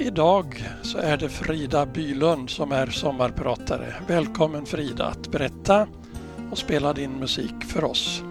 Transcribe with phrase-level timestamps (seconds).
[0.00, 3.94] Idag så är det Frida Bylund som är sommarpratare.
[4.06, 5.88] Välkommen Frida att berätta
[6.50, 8.22] och spela din musik för oss.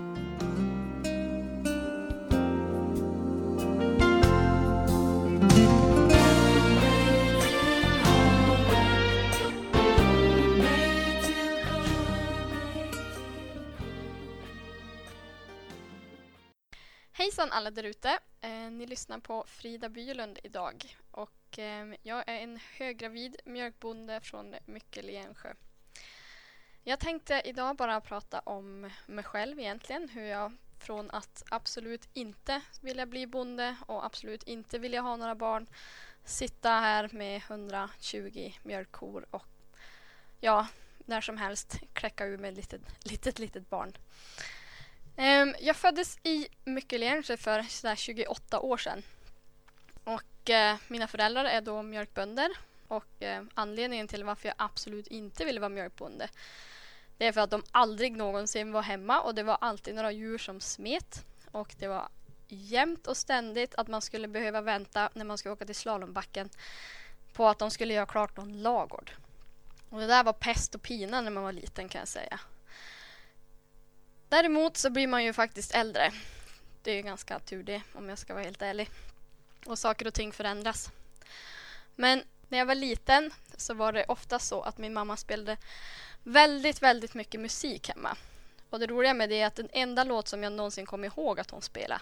[17.14, 18.10] Hejsan alla därute!
[18.68, 24.56] Eh, ni lyssnar på Frida Bylund idag och ehm, jag är en höggravid mjölkbonde från
[24.66, 25.54] Myckel i Ensjö.
[26.84, 32.62] Jag tänkte idag bara prata om mig själv egentligen, hur jag från att absolut inte
[32.82, 35.68] vilja bli bonde och absolut inte vilja ha några barn
[36.26, 39.48] sitta här med 120 mjölkkor och
[40.40, 43.94] ja, när som helst kläcka ur med ett litet, litet, litet barn.
[45.18, 49.04] Um, jag föddes i Myckelense för sådär 28 år sedan.
[50.04, 52.50] Och uh, mina föräldrar är då mjölkbönder.
[52.88, 56.30] Och uh, anledningen till varför jag absolut inte ville vara mjölkbonde
[57.18, 60.38] det är för att de aldrig någonsin var hemma och det var alltid några djur
[60.38, 61.26] som smet.
[61.52, 62.10] Och det var
[62.48, 66.50] jämt och ständigt att man skulle behöva vänta när man skulle åka till slalombacken
[67.34, 69.12] på att de skulle göra klart någon lagård.
[69.90, 72.40] Och det där var pest och pina när man var liten kan jag säga.
[74.30, 76.12] Däremot så blir man ju faktiskt äldre.
[76.84, 78.90] Det är ganska tur det om jag ska vara helt ärlig.
[79.66, 80.92] Och saker och ting förändras.
[81.96, 85.58] Men när jag var liten så var det ofta så att min mamma spelade
[86.24, 88.18] väldigt, väldigt mycket musik hemma.
[88.70, 91.40] Och det roliga med det är att den enda låt som jag någonsin kom ihåg
[91.40, 92.02] att hon spelade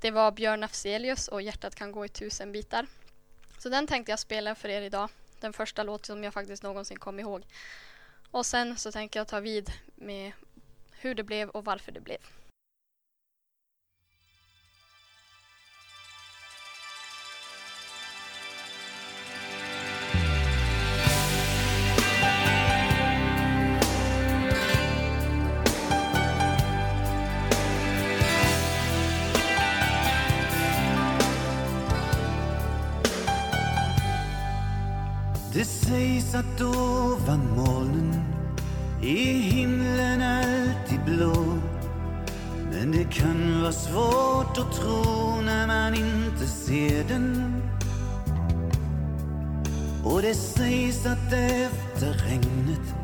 [0.00, 2.86] det var Björn Afzelius och Hjärtat kan gå i tusen bitar.
[3.58, 5.08] Så den tänkte jag spela för er idag.
[5.40, 7.46] Den första låt som jag faktiskt någonsin kom ihåg.
[8.30, 10.32] Och sen så tänker jag ta vid med
[11.02, 12.18] hur det blev och varför det blev.
[35.52, 38.14] Det sägs att ovan molnen
[39.02, 40.09] i himlen
[42.92, 47.54] det kan vara svårt att tro när man inte ser den.
[50.04, 52.94] Och det sägs att efter regnet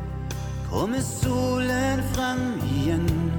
[0.71, 3.31] kommer solen fram igen.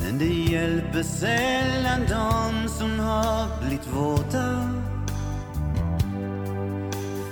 [0.00, 4.68] Men det hjälper sällan de som har blivit våta.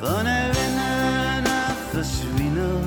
[0.01, 2.85] För när vännerna försvinner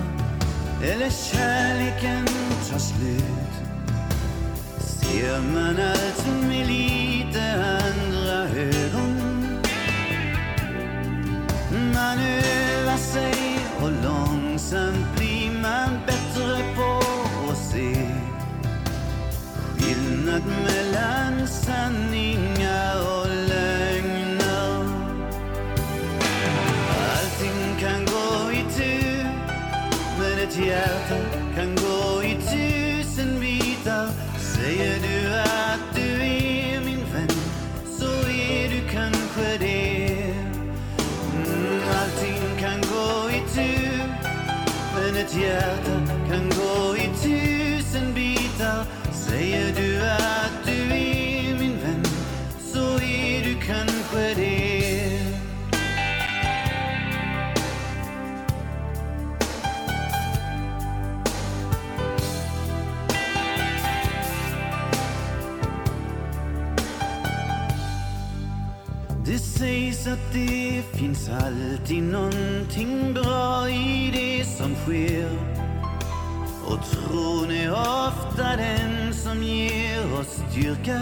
[0.84, 2.25] eller kärleken
[2.72, 3.42] tar slut
[5.13, 9.18] ser man allt med lite andra ögon.
[11.94, 17.00] Man övar sig och långsamt blir man bättre på
[17.52, 18.07] att se
[19.78, 22.53] skillnad mellan sanning
[45.43, 46.03] men
[70.13, 75.29] att det finns alltid någonting bra i det som sker.
[76.66, 81.02] Och tron är ofta den som ger oss styrka.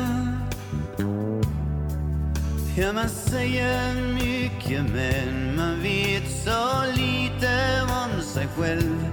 [2.77, 9.07] Ja, man säger mycket men man vet så lite om sig själv.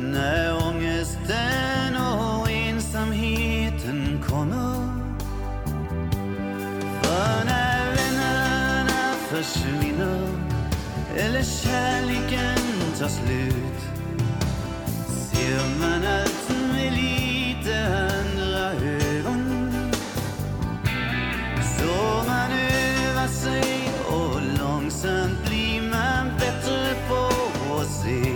[0.00, 4.76] När ångesten och ensamheten kommer.
[7.02, 7.75] För när
[9.36, 10.28] försvinner
[11.16, 12.58] eller kärleken
[12.98, 13.80] tar slut
[15.06, 19.72] ser man allt med lite andra ögon.
[21.78, 27.30] Så man övar sig och långsamt blir man bättre på
[27.80, 28.34] att se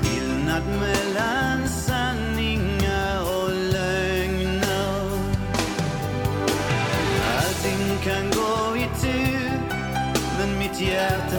[0.00, 1.51] skillnad mellan
[10.82, 11.31] Yeah.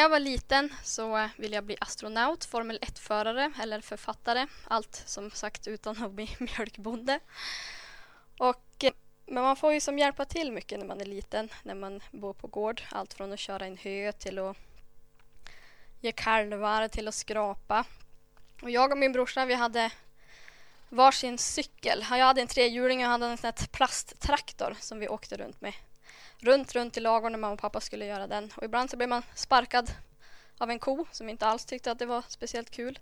[0.00, 4.46] Jag var liten så ville jag bli astronaut, Formel 1-förare eller författare.
[4.64, 7.20] Allt som sagt utan att bli mjölkbonde.
[8.38, 8.92] Och, eh,
[9.26, 12.32] men man får ju som hjälpa till mycket när man är liten, när man bor
[12.32, 12.82] på gård.
[12.90, 14.56] Allt från att köra in hö till att
[16.00, 17.84] ge kalvar till att skrapa.
[18.62, 19.90] Och jag och min brorsa vi hade
[20.88, 22.06] varsin cykel.
[22.10, 25.60] Jag hade en trehjuling och jag hade en sån här plasttraktor som vi åkte runt
[25.60, 25.74] med
[26.40, 28.52] runt, runt i ladugården när mamma och pappa skulle göra den.
[28.56, 29.92] Och ibland så blev man sparkad
[30.58, 32.98] av en ko som inte alls tyckte att det var speciellt kul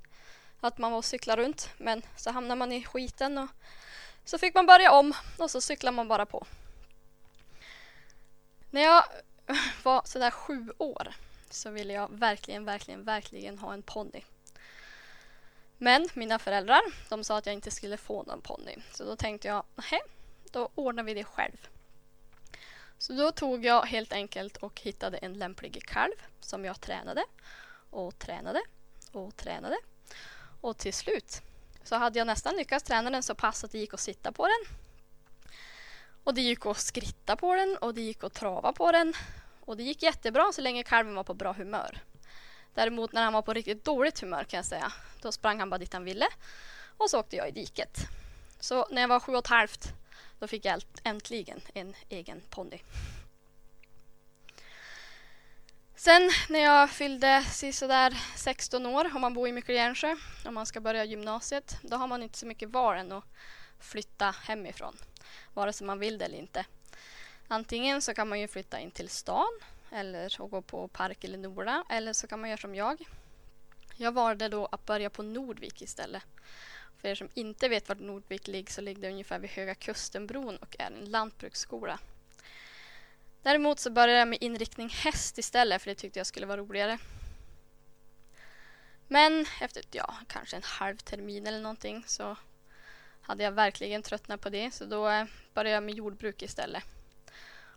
[0.60, 1.70] att man var och cyklade runt.
[1.78, 3.48] Men så hamnade man i skiten och
[4.24, 6.46] så fick man börja om och så cyklade man bara på.
[8.70, 9.04] När jag
[9.82, 11.14] var sådär sju år
[11.50, 14.22] så ville jag verkligen, verkligen, verkligen ha en ponny.
[15.78, 18.76] Men mina föräldrar, de sa att jag inte skulle få någon ponny.
[18.92, 20.00] Så då tänkte jag, nej,
[20.52, 21.68] då ordnar vi det själv.
[22.98, 27.24] Så då tog jag helt enkelt och hittade en lämplig kalv som jag tränade
[27.90, 28.62] och tränade
[29.12, 29.76] och tränade.
[30.60, 31.42] Och till slut
[31.82, 34.46] så hade jag nästan lyckats träna den så pass att det gick att sitta på
[34.46, 34.76] den.
[36.24, 39.14] Och det gick att skritta på den och det gick att trava på den.
[39.60, 42.00] Och det gick jättebra så länge kalven var på bra humör.
[42.74, 44.92] Däremot när han var på riktigt dåligt humör kan jag säga,
[45.22, 46.26] då sprang han bara dit han ville.
[46.96, 47.98] Och så åkte jag i diket.
[48.60, 49.92] Så när jag var sju och ett halvt
[50.38, 52.78] då fick jag äntligen en egen ponny.
[55.94, 60.80] Sen när jag fyllde sådär 16 år, om man bor i Myckelsjärnsjö, om man ska
[60.80, 63.24] börja gymnasiet, då har man inte så mycket val än att
[63.80, 64.96] flytta hemifrån,
[65.54, 66.64] vare sig man vill det eller inte.
[67.48, 69.60] Antingen så kan man ju flytta in till stan
[69.92, 73.08] eller och gå på Park eller Nora, eller så kan man göra som jag.
[73.96, 76.22] Jag valde då att börja på Nordvik istället.
[76.98, 80.56] För er som inte vet var Nordvik ligger så ligger det ungefär vid Höga Kustenbron
[80.56, 81.98] och är en lantbruksskola.
[83.42, 86.98] Däremot så började jag med inriktning häst istället för det tyckte jag skulle vara roligare.
[89.08, 92.36] Men efter ja, kanske en halv termin eller någonting så
[93.20, 95.24] hade jag verkligen tröttnat på det så då eh,
[95.54, 96.82] började jag med jordbruk istället.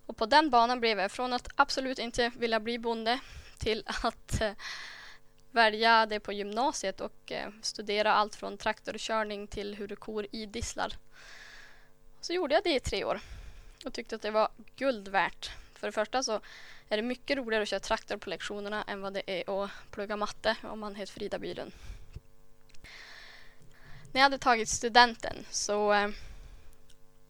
[0.06, 3.20] Och på den banan blev jag från att absolut inte vilja bli bonde
[3.58, 4.52] till att eh,
[5.52, 10.94] välja det på gymnasiet och eh, studera allt från traktorkörning till hur kor idisslar.
[12.22, 13.20] Så gjorde jag det i tre år
[13.86, 15.52] och tyckte att det var guld värt.
[15.74, 16.42] För det första så
[16.90, 20.18] är det mycket roligare att köra traktor på lektionerna än vad det är att plugga
[20.18, 21.72] matte om man heter Frida Bylund.
[24.12, 26.10] När jag hade tagit studenten så eh,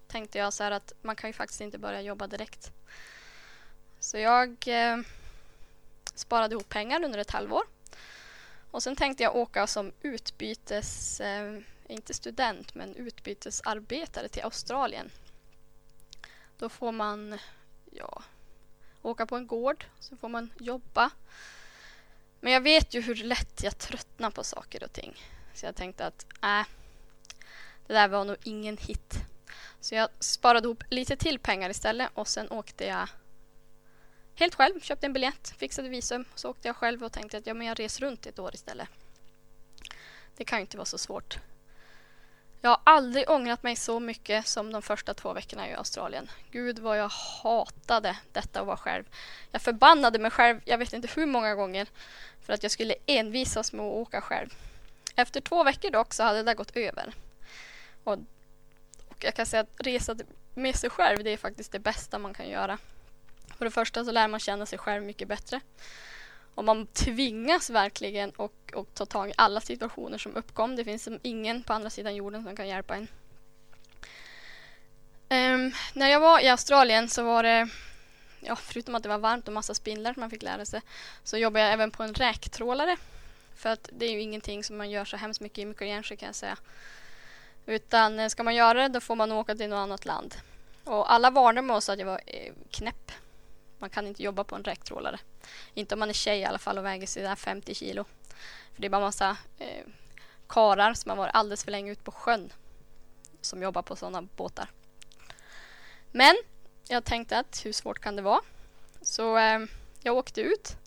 [0.07, 2.71] tänkte jag så här att man kan ju faktiskt inte börja jobba direkt.
[3.99, 4.97] Så jag eh,
[6.15, 7.63] sparade ihop pengar under ett halvår
[8.71, 15.11] och sen tänkte jag åka som utbytes, eh, inte student, men utbytesarbetare till Australien.
[16.57, 17.39] Då får man
[17.91, 18.23] ja,
[19.01, 21.09] åka på en gård, så får man jobba.
[22.39, 25.15] Men jag vet ju hur lätt jag tröttnar på saker och ting.
[25.53, 26.67] Så jag tänkte att äh,
[27.87, 29.13] det där var nog ingen hit.
[29.79, 33.09] Så jag sparade ihop lite till pengar istället och sen åkte jag
[34.35, 34.79] helt själv.
[34.79, 36.25] Köpte en biljett, fixade visum.
[36.35, 38.88] Så åkte jag själv och tänkte att ja, men jag reser runt ett år istället.
[40.38, 41.39] Det kan ju inte vara så svårt.
[42.63, 46.31] Jag har aldrig ångrat mig så mycket som de första två veckorna i Australien.
[46.51, 47.11] Gud vad jag
[47.43, 49.03] hatade detta att vara själv.
[49.51, 51.88] Jag förbannade mig själv, jag vet inte hur många gånger,
[52.41, 54.53] för att jag skulle envisas med att åka själv.
[55.15, 57.13] Efter två veckor dock så hade det gått över.
[58.03, 58.13] Och,
[59.07, 60.15] och jag kan säga att resa
[60.53, 62.77] med sig själv, det är faktiskt det bästa man kan göra.
[63.58, 65.62] För det första så lär man känna sig själv mycket bättre.
[66.55, 70.75] Och man tvingas verkligen att, och ta tag i alla situationer som uppkom.
[70.75, 73.08] Det finns ingen på andra sidan jorden som kan hjälpa en.
[75.29, 77.70] Um, när jag var i Australien så var det,
[78.39, 80.81] ja, förutom att det var varmt och massa spindlar som man fick lära sig,
[81.24, 82.98] så jobbade jag även på en räktrålare.
[83.55, 86.25] För att det är ju ingenting som man gör så hemskt mycket i Mykoljensjö kan
[86.25, 86.58] jag säga.
[87.65, 90.36] Utan eh, ska man göra det då får man åka till något annat land.
[90.84, 93.12] Och alla varnade mig och sa att jag var eh, knäpp.
[93.81, 95.19] Man kan inte jobba på en räktrålare.
[95.73, 98.05] Inte om man är tjej i alla fall och väger sig 50 kilo.
[98.73, 99.85] För det är bara massa eh,
[100.47, 102.53] karar som har varit alldeles för länge ute på sjön
[103.41, 104.69] som jobbar på sådana båtar.
[106.11, 106.35] Men
[106.88, 108.41] jag tänkte att hur svårt kan det vara?
[109.01, 109.59] Så eh,
[110.03, 110.77] jag åkte ut.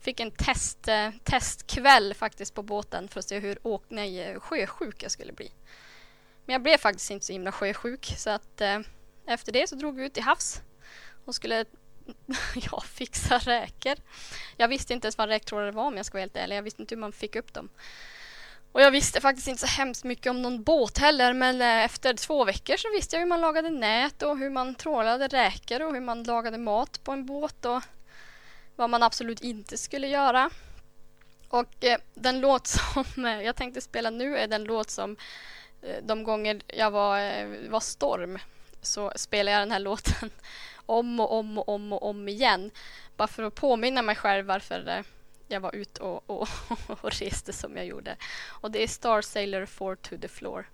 [0.00, 4.40] Fick en test, eh, testkväll faktiskt på båten för att se hur åk, nej, eh,
[4.40, 5.52] sjösjuk jag skulle bli.
[6.44, 8.80] Men jag blev faktiskt inte så himla sjösjuk så att eh,
[9.26, 10.62] efter det så drog vi ut i havs
[11.24, 11.64] och skulle
[12.70, 13.94] Jag fixar räkor.
[14.56, 16.56] Jag visste inte ens vad räktrålare var om jag ska vara helt ärlig.
[16.56, 17.68] Jag visste inte hur man fick upp dem.
[18.72, 22.14] Och jag visste faktiskt inte så hemskt mycket om någon båt heller men eh, efter
[22.14, 25.94] två veckor så visste jag hur man lagade nät och hur man trålade räkor och
[25.94, 27.82] hur man lagade mat på en båt och
[28.76, 30.50] vad man absolut inte skulle göra.
[31.48, 35.16] Och eh, den låt som eh, jag tänkte spela nu är den låt som
[35.82, 38.38] eh, de gånger jag var, var storm
[38.82, 40.30] så spelade jag den här låten
[40.86, 42.70] om och om och om och om igen.
[43.16, 45.04] Bara för att påminna mig själv varför eh,
[45.48, 46.48] jag var ute och, och,
[47.04, 48.16] och reste som jag gjorde.
[48.48, 50.66] Och det är Star Sailor 4 to the floor.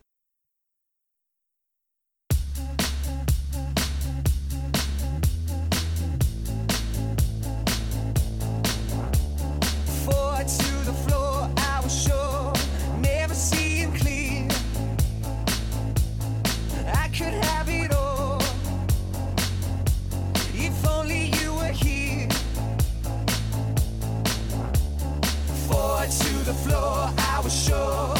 [26.68, 28.17] floor, I was sure.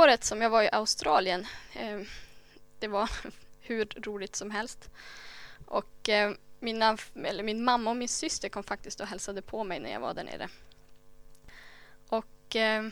[0.00, 2.00] Året som jag var i Australien, eh,
[2.78, 3.10] det var
[3.60, 4.90] hur roligt som helst.
[5.66, 9.80] Och eh, mina, eller min mamma och min syster kom faktiskt och hälsade på mig
[9.80, 10.48] när jag var där nere.
[12.08, 12.82] Och eh,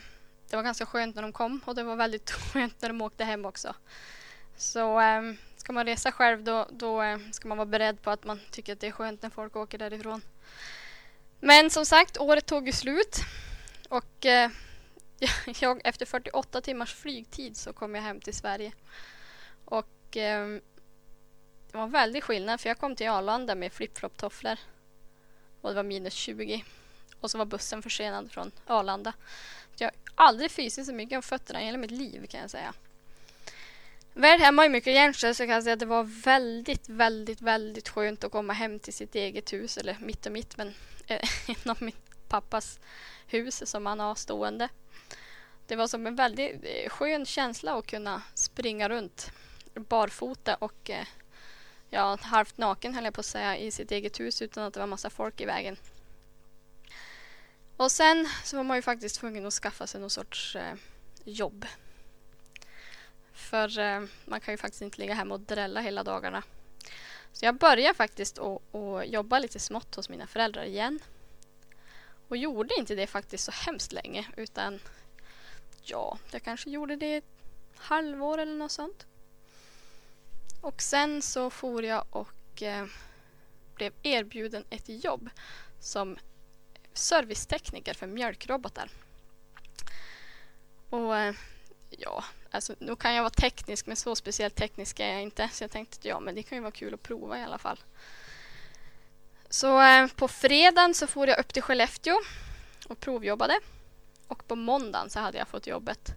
[0.50, 3.24] det var ganska skönt när de kom och det var väldigt skönt när de åkte
[3.24, 3.74] hem också.
[4.56, 5.00] Så
[5.56, 8.80] ska man resa själv då, då ska man vara beredd på att man tycker att
[8.80, 10.22] det är skönt när folk åker därifrån.
[11.40, 13.16] Men som sagt, året tog ju slut
[13.88, 14.26] och
[15.18, 18.72] jag, jag, efter 48 timmars flygtid så kom jag hem till Sverige.
[19.64, 20.48] Och eh,
[21.70, 24.58] det var en väldig skillnad för jag kom till Arlanda med flip-flop-tofflor
[25.60, 26.64] och det var minus 20
[27.20, 29.12] och så var bussen försenad från Arlanda.
[29.76, 32.74] Jag har aldrig fysiskt så mycket om fötterna i hela mitt liv kan jag säga.
[34.12, 38.24] Väl hemma i Mykelgärnsjö så kan jag säga att det var väldigt, väldigt, väldigt skönt
[38.24, 40.74] att komma hem till sitt eget hus, eller mitt och mitt, men
[41.46, 41.96] en av min
[42.28, 42.80] pappas
[43.26, 44.68] hus som han har stående.
[45.68, 49.32] Det var som en väldigt eh, skön känsla att kunna springa runt
[49.74, 51.06] barfota och eh,
[51.90, 54.80] ja, halvt naken höll jag på att säga i sitt eget hus utan att det
[54.80, 55.76] var massa folk i vägen.
[57.76, 60.74] Och sen så var man ju faktiskt tvungen att skaffa sig någon sorts eh,
[61.24, 61.66] jobb.
[63.32, 66.42] För eh, man kan ju faktiskt inte ligga hemma och drälla hela dagarna.
[67.32, 68.62] Så jag började faktiskt att
[69.06, 70.98] jobba lite smått hos mina föräldrar igen.
[72.28, 74.80] Och gjorde inte det faktiskt så hemskt länge utan
[75.82, 77.24] ja, jag kanske gjorde det ett
[77.76, 79.06] halvår eller något sånt.
[80.60, 82.86] Och sen så for jag och eh,
[83.74, 85.30] blev erbjuden ett jobb
[85.80, 86.18] som
[86.92, 88.90] servicetekniker för mjölkrobotar.
[90.90, 91.34] Och eh,
[91.90, 95.48] ja, alltså nu kan jag vara teknisk men så speciellt teknisk är jag inte.
[95.52, 97.58] Så jag tänkte att ja, men det kan ju vara kul att prova i alla
[97.58, 97.80] fall.
[99.50, 102.16] Så eh, på fredagen så for jag upp till Skellefteå
[102.88, 103.60] och provjobbade.
[104.28, 106.14] Och på måndagen så hade jag fått jobbet.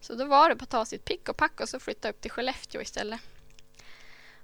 [0.00, 2.20] Så då var det på att ta sitt pick och pack och så flytta upp
[2.20, 3.20] till Skellefteå istället.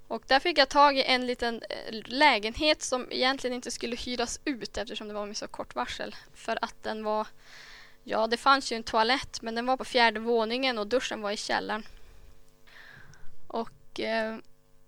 [0.08, 4.40] Och där fick jag tag i en liten eh, lägenhet som egentligen inte skulle hyras
[4.44, 6.16] ut eftersom det var med så kort varsel.
[6.34, 7.26] För att den var,
[8.04, 11.30] ja det fanns ju en toalett men den var på fjärde våningen och duschen var
[11.30, 11.86] i källaren.
[13.46, 14.36] Och eh,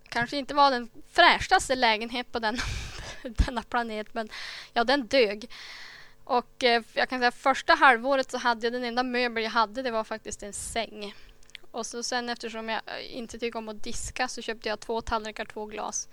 [0.09, 2.57] kanske inte var den fräschaste lägenhet på den,
[3.23, 4.29] denna planet men
[4.73, 5.49] ja den dög.
[6.31, 9.81] Och eh, jag kan säga första halvåret så hade jag den enda möbel jag hade
[9.81, 11.15] det var faktiskt en säng.
[11.71, 15.01] Och så sen eftersom jag eh, inte tycker om att diska så köpte jag två
[15.01, 16.09] tallrikar, två glas,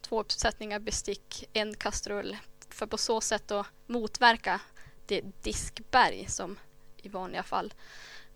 [0.00, 2.36] två uppsättningar bestick, en kastrull.
[2.70, 4.60] För på så sätt att motverka
[5.06, 6.58] det diskberg som
[6.96, 7.74] i vanliga fall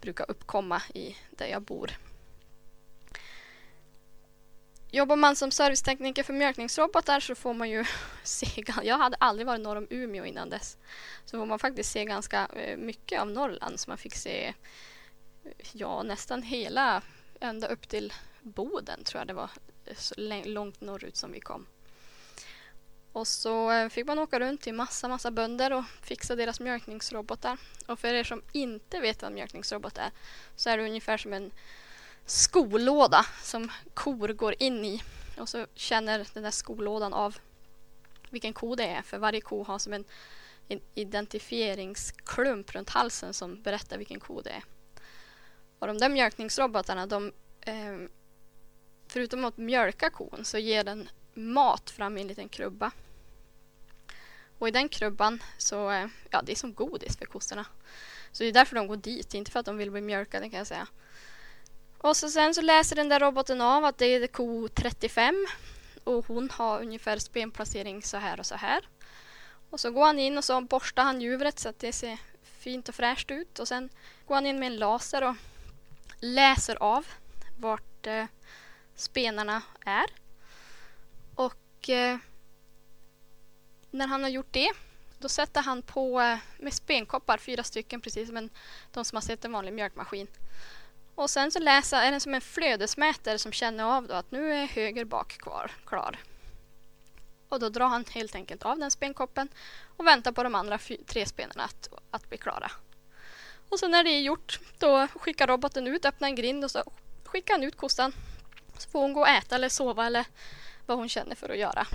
[0.00, 1.90] brukar uppkomma i där jag bor.
[4.92, 7.84] Jobbar man som servicetekniker för mjölkningsrobotar så får man ju
[8.22, 8.64] se...
[8.82, 10.76] Jag hade aldrig varit norr om Umeå innan dess.
[11.24, 13.80] Så får man faktiskt se ganska eh, mycket av Norrland.
[13.80, 14.54] Så man fick se eh,
[15.72, 17.02] ja, nästan hela,
[17.40, 19.50] ända upp till Boden tror jag det var,
[19.86, 21.66] eh, så långt norrut som vi kom.
[23.12, 27.58] Och så fick man åka runt till massa, massa bönder och fixa deras mjölkningsrobotar.
[27.86, 30.10] Och för er som inte vet vad en mjölkningsrobot är
[30.56, 31.52] så är det ungefär som en
[32.30, 35.02] skolåda som kor går in i.
[35.38, 37.36] Och så känner den där skolådan av
[38.30, 39.02] vilken ko det är.
[39.02, 40.04] För varje ko har som en,
[40.68, 44.64] en identifieringsklump runt halsen som berättar vilken ko det är.
[45.78, 47.98] Och de där mjölkningsrobotarna, de, eh,
[49.08, 52.90] förutom att mjölka kon så ger den mat fram i en liten krubba.
[54.58, 57.66] Och i den krubban så, eh, ja det är som godis för kossorna.
[58.32, 60.58] Så det är därför de går dit, inte för att de vill bli mjölkade kan
[60.58, 60.88] jag säga.
[62.02, 65.46] Och så sen så läser den där roboten av att det är ko 35
[66.04, 68.88] och hon har ungefär spenplacering så här och så här.
[69.70, 72.88] Och så går han in och så borstar han djuret så att det ser fint
[72.88, 73.88] och fräscht ut och sen
[74.26, 75.34] går han in med en laser och
[76.20, 77.06] läser av
[77.58, 78.24] vart eh,
[78.94, 80.06] spenarna är.
[81.34, 82.18] Och eh,
[83.90, 84.72] när han har gjort det
[85.18, 88.50] då sätter han på eh, med spenkoppar, fyra stycken precis som en,
[88.92, 90.26] de som har sett en vanlig mjölkmaskin.
[91.14, 94.54] Och sen så läsa, är den som en flödesmätare som känner av då att nu
[94.54, 96.18] är höger bak kvar, klar.
[97.48, 99.48] Och då drar han helt enkelt av den spenkoppen
[99.96, 102.70] och väntar på de andra tre spenarna att, att bli klara.
[103.68, 106.92] Och sen när det är gjort, då skickar roboten ut, öppnar en grind och så
[107.24, 108.12] skickar han ut kossan.
[108.78, 110.26] Så får hon gå och äta eller sova eller
[110.86, 111.86] vad hon känner för att göra.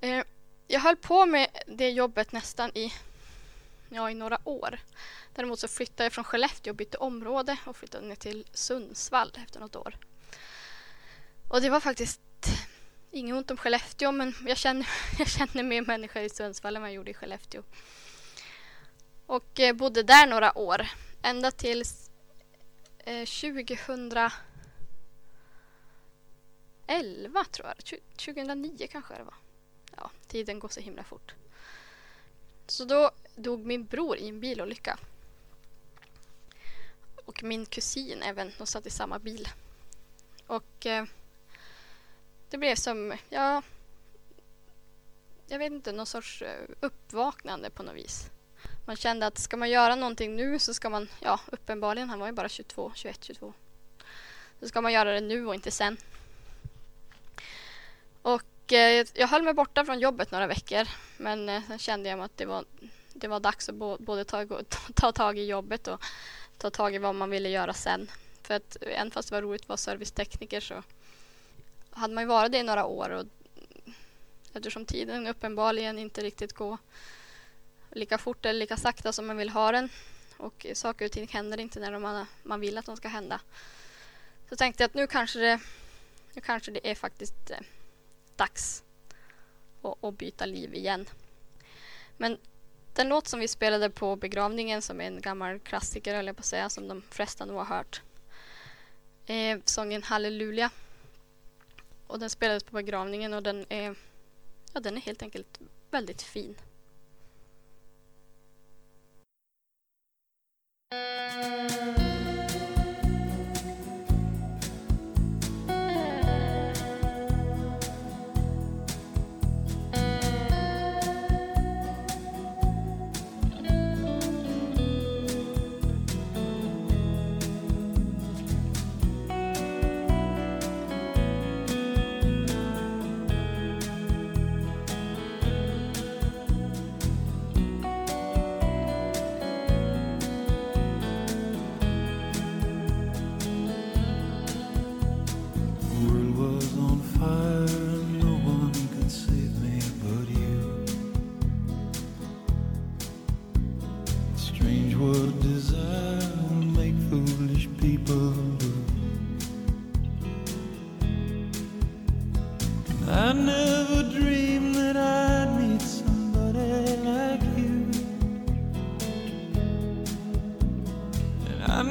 [0.00, 0.24] Eh,
[0.66, 2.92] jag höll på med det jobbet nästan i,
[3.88, 4.78] ja, i några år.
[5.34, 9.60] Däremot så flyttade jag från Skellefteå och bytte område och flyttade ner till Sundsvall efter
[9.60, 9.96] något år.
[11.48, 12.20] Och det var faktiskt
[13.10, 16.90] inget ont om Skellefteå men jag känner, jag känner mer människor i Sundsvall än vad
[16.90, 17.62] jag gjorde i Skellefteå.
[19.26, 20.86] Och eh, bodde där några år.
[21.22, 22.10] Ända tills
[22.98, 24.30] eh, 2011
[27.50, 28.00] tror jag.
[28.16, 29.34] 2009 kanske det var.
[29.96, 31.34] Ja, tiden går så himla fort.
[32.66, 34.98] Så då dog min bror i en bilolycka.
[37.24, 38.52] Och min kusin även.
[38.58, 39.48] De satt i samma bil.
[40.46, 41.04] Och eh,
[42.50, 43.62] det blev som, ja,
[45.46, 48.30] jag vet inte, någon sorts eh, uppvaknande på något vis.
[48.86, 52.26] Man kände att ska man göra någonting nu så ska man, ja uppenbarligen, han var
[52.26, 53.52] ju bara 22, 21, 22.
[54.60, 55.96] Så ska man göra det nu och inte sen.
[58.22, 60.88] Och Eh, jag höll mig borta från jobbet några veckor.
[61.16, 62.64] Men eh, sen kände jag att det var,
[63.12, 64.46] det var dags att både ta,
[64.94, 66.02] ta tag i jobbet och
[66.58, 68.10] ta tag i vad man ville göra sen.
[68.42, 70.82] För att även fast det var roligt att vara servicetekniker så
[71.90, 73.24] hade man ju varit det i några år och
[74.52, 76.78] eftersom tiden uppenbarligen inte riktigt går
[77.90, 79.88] lika fort eller lika sakta som man vill ha den
[80.36, 83.40] och saker och ting händer inte när man, man vill att de ska hända.
[84.48, 85.60] Så tänkte jag att nu kanske det,
[86.32, 87.58] nu kanske det är faktiskt eh,
[88.36, 88.84] dags
[89.82, 91.06] att, att byta liv igen.
[92.16, 92.38] Men
[92.94, 96.40] den låt som vi spelade på begravningen som är en gammal klassiker höll jag på
[96.40, 98.02] att säga som de flesta nog har hört.
[99.26, 100.70] Eh, sången Halleluja.
[102.06, 103.96] Och den spelades på begravningen och den är,
[104.72, 106.56] ja, den är helt enkelt väldigt fin.
[110.92, 112.25] Mm.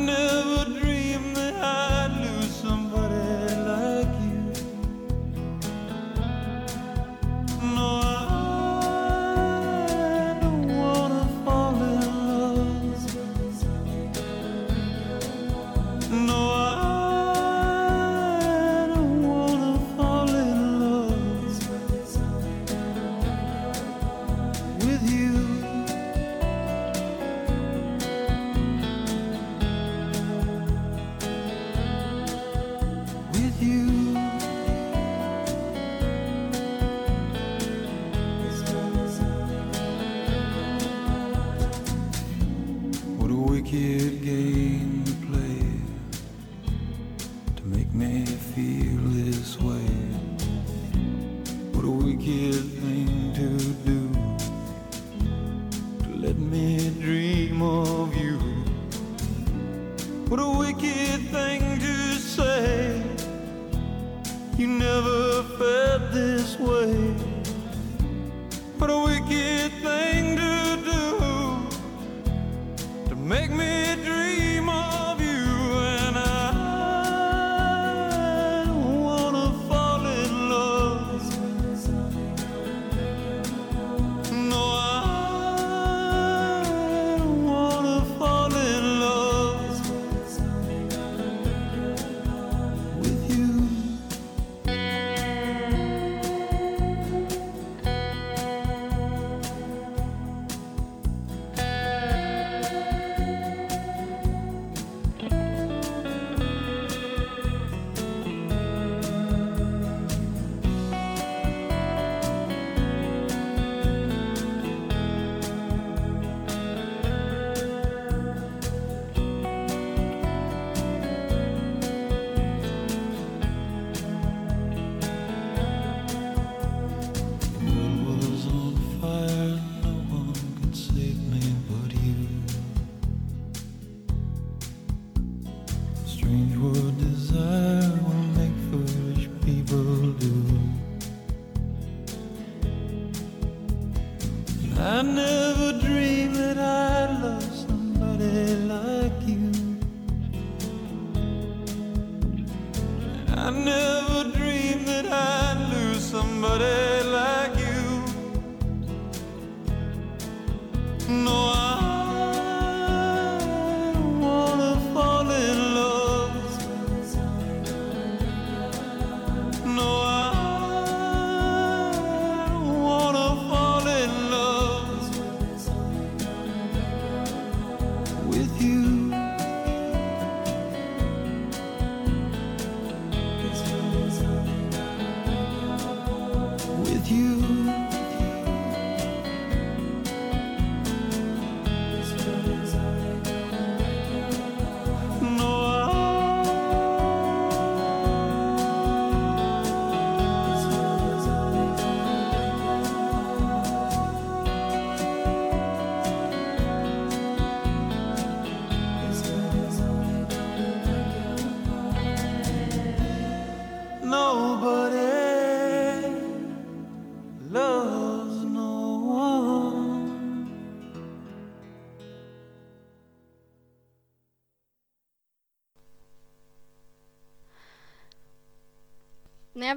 [0.05, 0.34] knew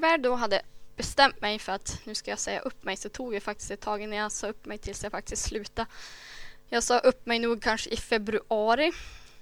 [0.03, 0.63] jag väl då hade
[0.97, 3.81] bestämt mig för att nu ska jag säga upp mig så tog det faktiskt ett
[3.81, 5.91] tag innan jag sa upp mig tills jag faktiskt slutade.
[6.69, 8.93] Jag sa upp mig nog kanske i februari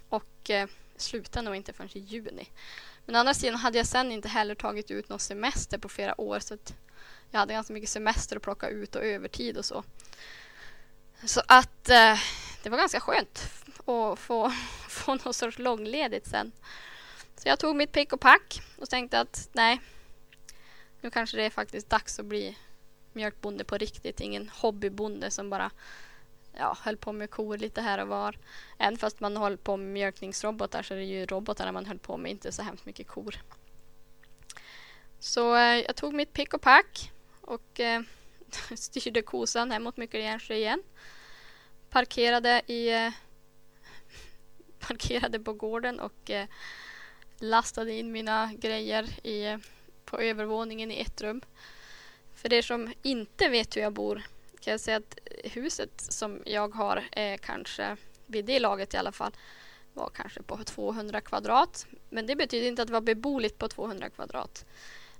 [0.08, 2.48] och eh, slutade nog inte förrän i juni.
[3.04, 6.20] Men å andra sidan hade jag sen inte heller tagit ut någon semester på flera
[6.20, 6.74] år så att
[7.30, 9.84] jag hade ganska mycket semester att plocka ut och övertid och så.
[11.24, 12.18] Så att eh,
[12.62, 13.42] det var ganska skönt
[13.78, 14.52] att få,
[14.88, 16.52] få någon sorts långledigt sen.
[17.36, 19.80] Så jag tog mitt pick och pack och tänkte att nej,
[21.06, 22.56] nu kanske det är faktiskt dags att bli
[23.12, 24.20] mjölkbonde på riktigt.
[24.20, 25.70] Ingen hobbybonde som bara
[26.52, 28.38] ja, höll på med kor lite här och var.
[28.78, 32.16] Även fast man höll på med mjölkningsrobotar så är det ju robotarna man höll på
[32.16, 33.34] med, inte så hemskt mycket kor.
[35.18, 38.02] Så eh, jag tog mitt pick och pack och eh,
[38.74, 40.82] styrde kosan hemåt Myckeljärnsjö igen.
[41.90, 43.12] Parkerade i eh,
[44.78, 46.46] parkerade på gården och eh,
[47.38, 49.58] lastade in mina grejer i, eh,
[50.06, 51.40] på övervåningen i ett rum.
[52.34, 54.22] För er som inte vet hur jag bor
[54.60, 59.12] kan jag säga att huset som jag har är kanske, vid det laget i alla
[59.12, 59.32] fall,
[59.92, 61.86] var kanske på 200 kvadrat.
[62.10, 64.64] Men det betyder inte att det var beboeligt på 200 kvadrat.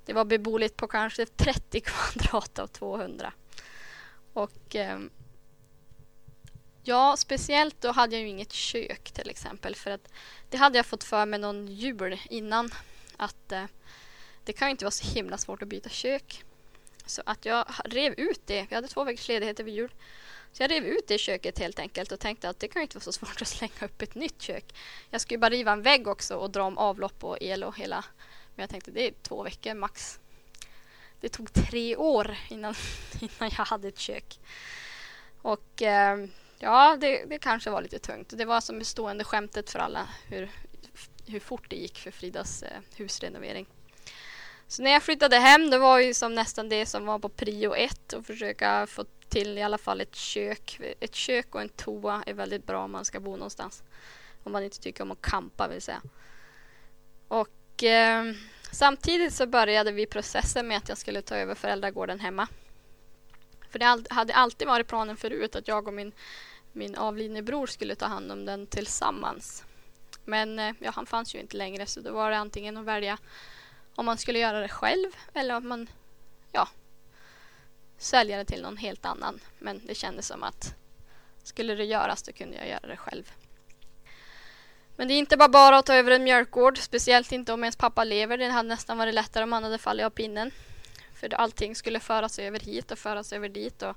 [0.05, 3.33] Det var beboeligt på kanske 30 kvadrat av 200.
[4.33, 4.99] Och eh,
[6.83, 9.75] ja, speciellt då hade jag ju inget kök till exempel.
[9.75, 10.09] För att
[10.51, 12.71] det hade jag fått för mig någon jul innan.
[13.17, 13.65] Att eh,
[14.47, 16.45] det kan ju inte vara så himla svårt att byta kök.
[17.07, 18.67] Så att jag rev ut det.
[18.69, 19.91] Vi hade två veckors ledighet över jul.
[20.53, 22.97] Så jag rev ut det köket helt enkelt och tänkte att det kan ju inte
[22.97, 24.65] vara så svårt att slänga upp ett nytt kök.
[25.11, 28.05] Jag skulle bara riva en vägg också och dra om avlopp och el och hela.
[28.55, 30.21] Men jag tänkte det är två veckor max.
[31.21, 32.75] Det tog tre år innan,
[33.21, 34.39] innan jag hade ett kök.
[35.43, 36.27] Och eh,
[36.59, 38.33] ja, det, det kanske var lite tungt.
[38.37, 40.51] Det var som det stående skämtet för alla hur,
[41.27, 43.67] hur fort det gick för Fridas eh, husrenovering.
[44.69, 47.75] Så när jag flyttade hem, det var ju som nästan det som var på prio
[47.75, 50.81] ett att försöka få till i alla fall ett kök.
[51.01, 53.83] Ett kök och en toa är väldigt bra om man ska bo någonstans.
[54.45, 56.03] Om man inte tycker om att kampa vill säga.
[57.29, 58.25] Och eh,
[58.73, 62.49] samtidigt så började vi processen med att jag skulle ta över föräldragården hemma.
[63.71, 66.13] För det hade alltid varit planen förut att jag och min,
[66.73, 69.65] min avlidne bror skulle ta hand om den tillsammans.
[70.25, 73.19] Men eh, ja, han fanns ju inte längre så då var det antingen att välja
[73.97, 75.89] om man skulle göra det själv eller om man
[76.53, 76.69] ja,
[77.99, 79.41] sälja det till någon helt annan.
[79.59, 80.75] Men det kändes som att
[81.43, 83.33] skulle det göras då kunde jag göra det själv.
[84.97, 87.77] Men det är inte bara bara att ta över en mjölkgård, speciellt inte om ens
[87.77, 88.39] pappa lever.
[88.39, 90.51] Det hade nästan varit lättare om han hade fallit av pinnen.
[91.15, 93.83] För allting skulle föras över hit och föras över dit.
[93.83, 93.97] Och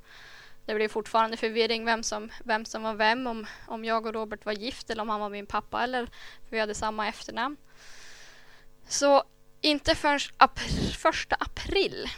[0.66, 3.28] det blev fortfarande förvirring vem som, vem som var vem.
[3.28, 6.50] Om, om jag och Robert var gift eller om han var min pappa eller för
[6.50, 7.58] vi hade samma efternamn.
[8.88, 9.24] Så
[9.62, 10.60] inte förrän ap
[10.98, 12.10] första april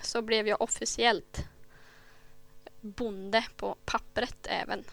[0.00, 1.48] så blev jag officiellt
[2.80, 4.84] bonde på pappret även.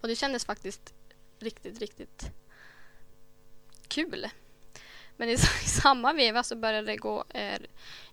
[0.00, 0.94] Och det kändes faktiskt
[1.38, 2.30] riktigt, riktigt
[3.88, 4.28] kul.
[5.16, 5.38] Men i,
[5.82, 7.60] samma veva så började det gå eh,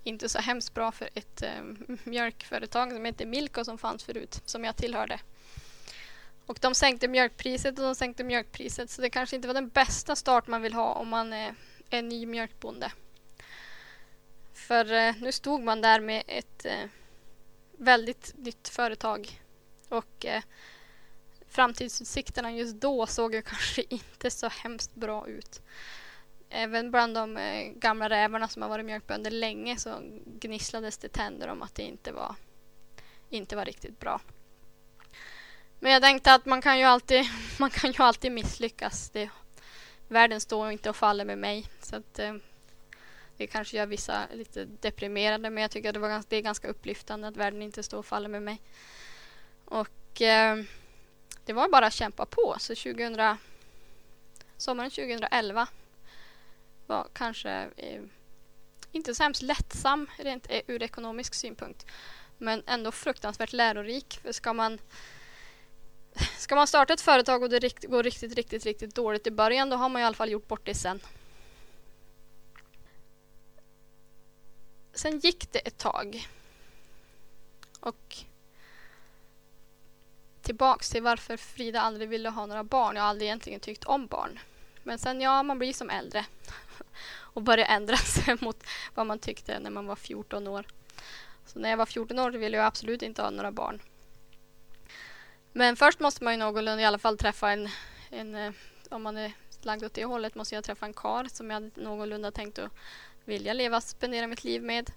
[0.04, 1.64] inte så hemskt bra för ett eh,
[2.04, 5.20] mjölkföretag som heter Milko som fanns förut, som jag tillhörde.
[6.46, 10.16] Och de sänkte mjölkpriset och de sänkte mjölkpriset så det kanske inte var den bästa
[10.16, 11.52] start man vill ha om man eh,
[11.90, 12.92] en ny mjölkbonde.
[14.54, 16.86] För eh, nu stod man där med ett eh,
[17.78, 19.42] väldigt nytt företag
[19.90, 20.44] och eh,
[21.48, 25.62] framtidsutsikterna just då såg ju kanske inte så hemskt bra ut.
[26.50, 31.48] Även bland de eh, gamla rävarna som har varit mjölkbönder länge så gnisslades det tänder
[31.48, 32.36] om att det inte var,
[33.30, 34.22] inte var riktigt bra.
[35.80, 37.26] Men jag tänkte att man kan ju alltid,
[37.60, 39.10] man kan ju alltid misslyckas.
[39.10, 39.30] Det
[40.10, 41.68] världen står inte och faller med mig.
[41.82, 42.34] Så att, eh,
[43.38, 46.42] det kanske gör vissa lite deprimerade men jag tycker att det, var ganska, det är
[46.42, 48.62] ganska upplyftande att världen inte står och faller med mig.
[49.66, 50.64] Och eh,
[51.46, 52.56] det var bara att kämpa på.
[52.60, 53.38] Så 2000,
[54.58, 55.68] sommaren 2011
[56.88, 58.02] var kanske eh,
[58.92, 61.86] inte så hemskt lättsam rent eh, ur ekonomisk synpunkt.
[62.38, 64.20] Men ändå fruktansvärt lärorik.
[64.24, 64.80] För ska man
[66.38, 69.76] Ska man starta ett företag och det går riktigt, riktigt, riktigt dåligt i början då
[69.76, 71.00] har man i alla fall gjort bort det sen.
[74.94, 76.28] Sen gick det ett tag.
[77.80, 78.18] Och
[80.42, 82.96] tillbaks till varför Frida aldrig ville ha några barn.
[82.96, 84.40] Jag har aldrig egentligen tyckt om barn.
[84.84, 86.26] Men sen ja, man blir som äldre
[87.12, 88.64] och börjar ändra sig mot
[88.96, 90.66] vad man tyckte när man var 14 år.
[91.46, 93.82] Så när jag var 14 år ville jag absolut inte ha några barn.
[95.60, 97.70] Men först måste man ju någorlunda i alla fall träffa en,
[98.10, 98.52] en eh,
[98.90, 102.32] om man är lagd åt det hållet måste jag träffa en kar som jag någorlunda
[102.32, 102.72] tänkt att
[103.26, 104.92] vilja leva, spendera mitt liv med.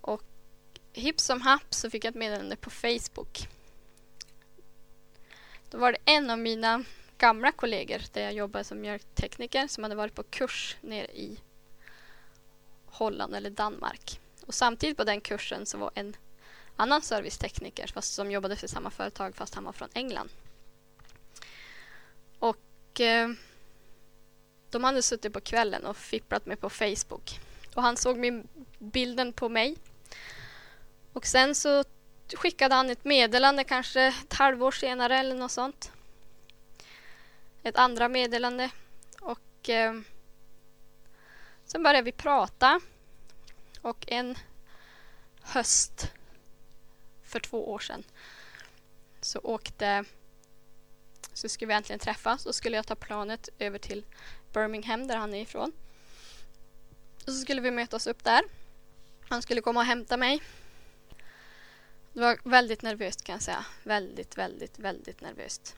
[0.00, 0.22] Och
[0.92, 3.48] hipp som happ så fick jag ett meddelande på Facebook.
[5.70, 6.84] Då var det en av mina
[7.18, 11.40] gamla kollegor där jag jobbade som mjölktekniker som hade varit på kurs nere i
[12.86, 14.20] Holland eller Danmark.
[14.46, 16.16] Och samtidigt på den kursen så var en
[16.76, 20.30] annan servicetekniker fast som jobbade för samma företag fast han var från England.
[22.38, 23.28] Och eh,
[24.70, 27.40] de hade suttit på kvällen och fipplat mig på Facebook.
[27.74, 29.76] Och han såg min bilden på mig.
[31.12, 31.84] Och sen så
[32.34, 35.92] skickade han ett meddelande kanske ett halvår senare eller något sånt.
[37.62, 38.70] Ett andra meddelande.
[39.20, 40.00] Och eh,
[41.64, 42.80] sen började vi prata.
[43.80, 44.38] Och en
[45.42, 46.12] höst
[47.32, 48.04] för två år sedan
[49.20, 50.04] så åkte
[51.32, 54.04] så skulle vi äntligen träffas och skulle jag ta planet över till
[54.52, 55.72] Birmingham där han är ifrån.
[57.26, 58.42] Och så skulle vi mötas upp där.
[59.28, 60.42] Han skulle komma och hämta mig.
[62.12, 63.66] Det var väldigt nervöst kan jag säga.
[63.82, 65.76] Väldigt, väldigt, väldigt nervöst.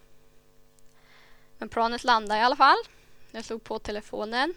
[1.58, 2.78] Men planet landade i alla fall.
[3.30, 4.54] Jag slog på telefonen.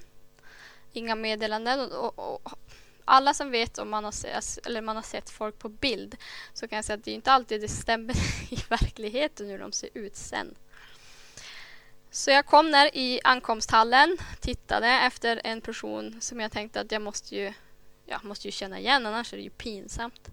[0.94, 1.92] Inga meddelanden.
[1.92, 2.60] Och, och, och
[3.08, 6.16] alla som vet om man har, sett, eller man har sett folk på bild
[6.54, 8.14] så kan jag säga att det är inte alltid det stämmer
[8.54, 10.56] i verkligheten hur de ser ut sen.
[12.12, 17.02] Så jag kom där i ankomsthallen, tittade efter en person som jag tänkte att jag
[17.02, 17.54] måste ju,
[18.06, 20.30] jag måste ju känna igen, annars är det ju pinsamt.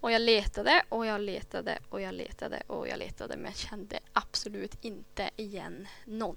[0.00, 3.98] Och jag letade och jag letade och jag letade och jag letade men jag kände
[4.12, 6.36] absolut inte igen någon.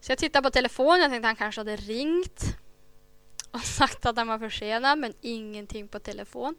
[0.00, 2.56] Så jag tittade på telefonen, jag tänkte att han kanske hade ringt
[3.50, 6.54] och sagt att han var försenad men ingenting på telefon.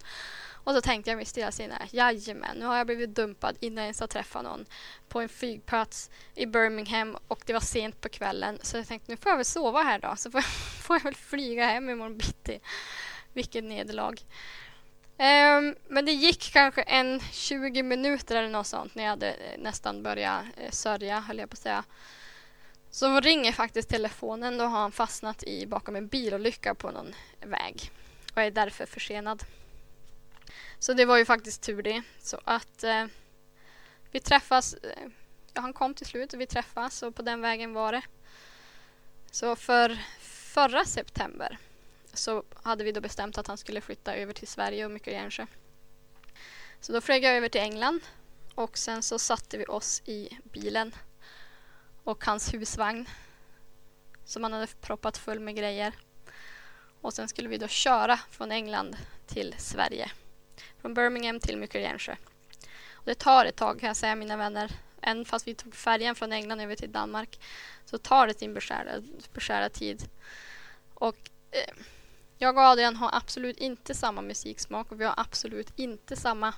[0.63, 3.99] Och så tänkte jag mig stillasinnade, jajamän, nu har jag blivit dumpad innan jag ens
[3.99, 4.65] har träffat någon
[5.09, 8.59] på en flygplats i Birmingham och det var sent på kvällen.
[8.61, 10.45] Så jag tänkte nu får jag väl sova här då, så får jag,
[10.83, 12.59] får jag väl flyga hem imorgon bitti.
[13.33, 14.15] Vilket nederlag.
[15.21, 19.59] Um, men det gick kanske en 20 minuter eller något sånt när jag hade eh,
[19.59, 21.83] nästan börjat eh, sörja, höll jag på att säga.
[22.91, 24.57] Så ringer faktiskt telefonen.
[24.57, 27.91] Då har han fastnat i bakom en bilolycka på någon väg
[28.33, 29.43] och är därför försenad.
[30.79, 32.01] Så det var ju faktiskt tur det.
[32.19, 33.05] Så att eh,
[34.11, 34.73] vi träffas.
[34.73, 35.07] Eh,
[35.53, 38.01] ja, han kom till slut och vi träffas och på den vägen var det.
[39.31, 41.57] Så för förra september
[42.13, 45.45] så hade vi då bestämt att han skulle flytta över till Sverige och mycket Järnsjö.
[46.79, 48.01] Så då flög jag över till England
[48.55, 50.95] och sen så satte vi oss i bilen
[52.03, 53.09] och hans husvagn
[54.25, 55.93] som han hade proppat full med grejer.
[57.01, 58.97] Och sen skulle vi då köra från England
[59.27, 60.11] till Sverige.
[60.81, 62.15] Från Birmingham till Mykeljernsjö.
[62.93, 64.71] Och det tar ett tag kan jag säga mina vänner.
[65.01, 67.39] Även fast vi tog färjan från England över till Danmark
[67.85, 68.91] så tar det sin beskärda,
[69.33, 70.09] beskärda tid.
[70.93, 71.17] Och
[71.51, 71.73] eh,
[72.37, 76.53] jag och Adrian har absolut inte samma musiksmak och vi har absolut inte samma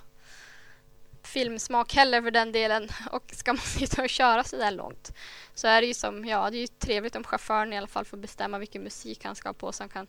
[1.26, 2.88] filmsmak heller för den delen.
[3.10, 5.12] Och ska man sitta och köra så där långt
[5.54, 8.04] så är det ju som, ja det är ju trevligt om chauffören i alla fall
[8.04, 10.06] får bestämma vilken musik han ska ha på så han kan,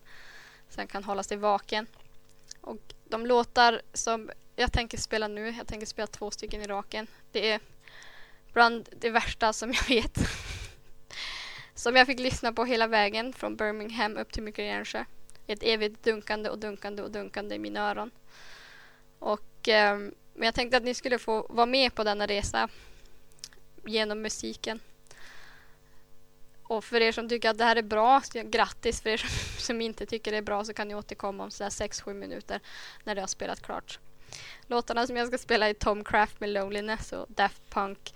[0.70, 1.88] så han kan hålla sig vaken.
[2.62, 2.78] Och
[3.10, 7.08] de låtar som jag tänker spela nu, jag tänker spela två stycken i raken.
[7.32, 7.60] Det är
[8.54, 10.18] bland det värsta som jag vet.
[11.76, 15.06] som jag fick lyssna på hela vägen från Birmingham upp till Mykeljernsjö.
[15.48, 18.12] Ett evigt dunkande och dunkande och dunkande i mina öron.
[19.20, 20.00] Och eh,
[20.36, 22.70] men jag tänkte att ni skulle få vara med på denna resa
[23.86, 24.80] genom musiken.
[26.64, 29.02] Och för er som tycker att det här är bra, grattis.
[29.02, 29.30] För er som,
[29.60, 32.60] som inte tycker det är bra så kan ni återkomma om 6-7 minuter
[33.04, 34.00] när det har spelat klart.
[34.68, 38.14] Låtarna som jag ska spela är Tom Craft med Loneliness och Daft Punk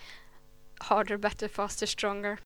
[0.79, 2.37] Harder, Better, Faster, Stronger.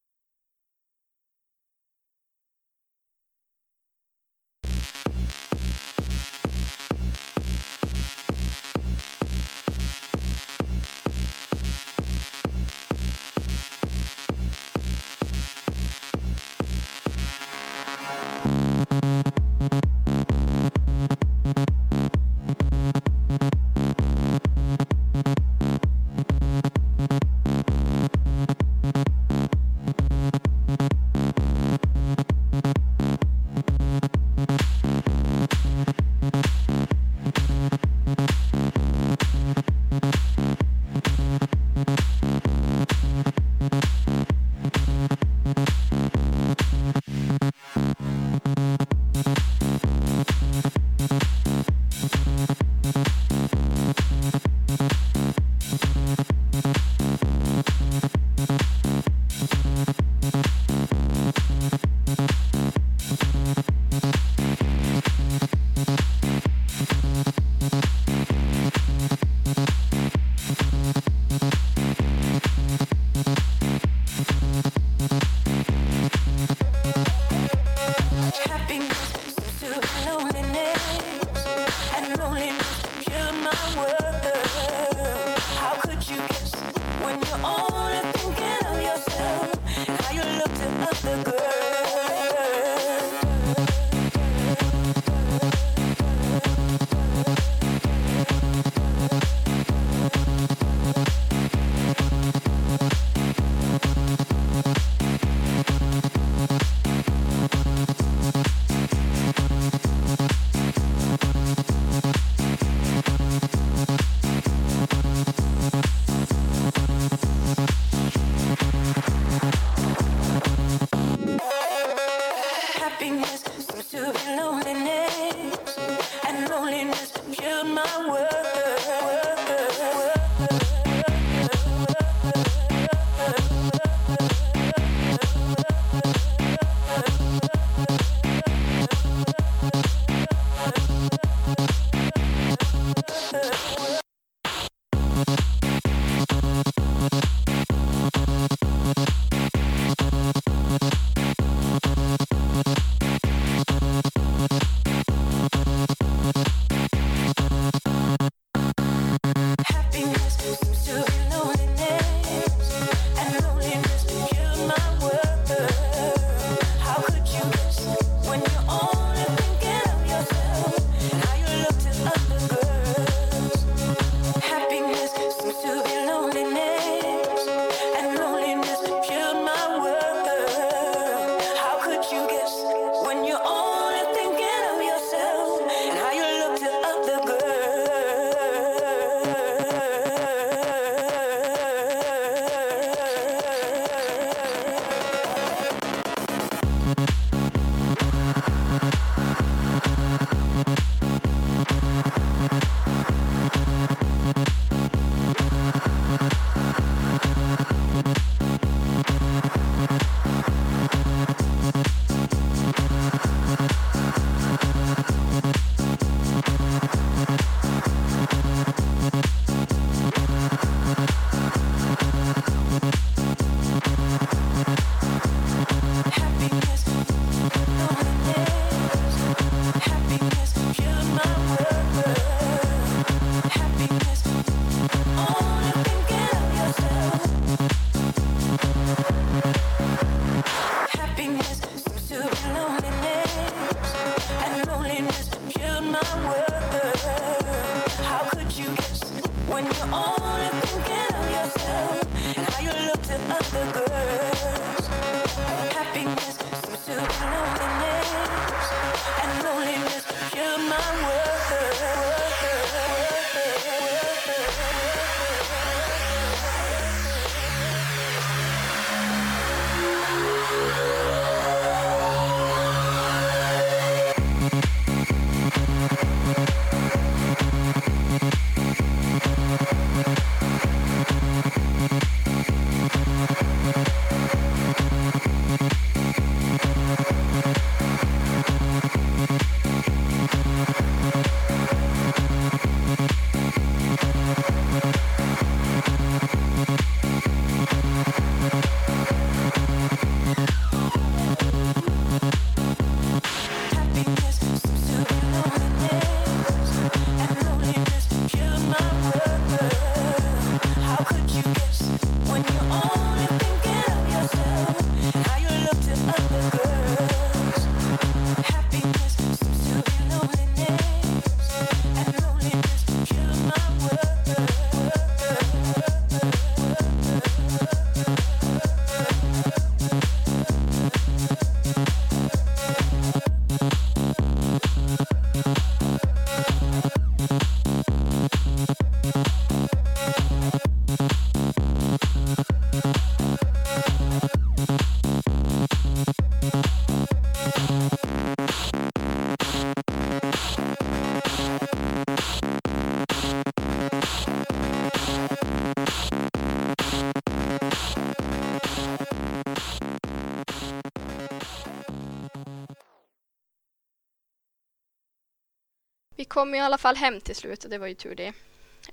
[366.34, 368.34] Kom i alla fall hem till slut och det var ju tur det.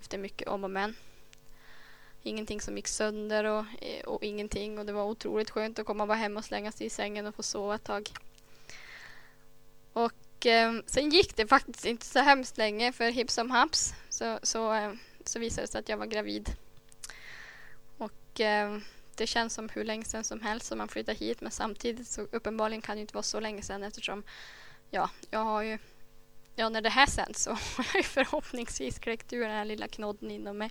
[0.00, 0.96] Efter mycket om och men.
[2.22, 6.06] Ingenting som gick sönder och, eh, och ingenting och det var otroligt skönt att komma
[6.06, 8.10] bara hem och slänga sig i sängen och få sova ett tag.
[9.92, 14.38] Och eh, sen gick det faktiskt inte så hemskt länge för hipp som haps så,
[14.42, 14.92] så, eh,
[15.24, 16.50] så visade det sig att jag var gravid.
[17.98, 18.78] Och eh,
[19.16, 22.20] det känns som hur länge sedan som helst som man flyttar hit men samtidigt så
[22.20, 24.22] uppenbarligen kan det inte vara så länge sedan eftersom
[24.90, 25.78] ja, jag har ju
[26.60, 29.88] ja, när det här sänds så har jag ju förhoppningsvis kläckt ur den här lilla
[29.88, 30.70] knodden inom mig.